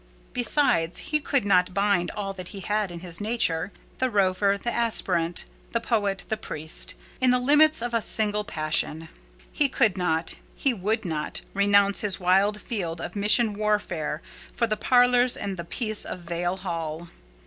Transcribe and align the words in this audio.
Besides, 0.33 0.97
he 0.97 1.19
could 1.19 1.45
not 1.45 1.75
bind 1.75 2.09
all 2.17 2.33
that 2.33 2.47
he 2.47 2.61
had 2.61 2.89
in 2.91 3.01
his 3.01 3.21
nature—the 3.21 4.09
rover, 4.09 4.57
the 4.57 4.71
aspirant, 4.73 5.45
the 5.73 5.79
poet, 5.79 6.23
the 6.27 6.37
priest—in 6.37 7.29
the 7.29 7.37
limits 7.37 7.83
of 7.83 7.93
a 7.93 8.01
single 8.01 8.43
passion. 8.43 9.09
He 9.51 9.69
could 9.69 9.99
not—he 9.99 10.73
would 10.73 11.05
not—renounce 11.05 12.01
his 12.01 12.19
wild 12.19 12.59
field 12.59 12.99
of 12.99 13.15
mission 13.15 13.53
warfare 13.53 14.23
for 14.51 14.65
the 14.65 14.75
parlours 14.75 15.37
and 15.37 15.55
the 15.55 15.65
peace 15.65 16.03
of 16.03 16.17
Vale 16.21 16.57
Hall. 16.57 17.09